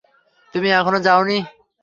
তুমি 0.53 0.69
এখনও 0.79 0.99
যাওনি? 1.07 1.37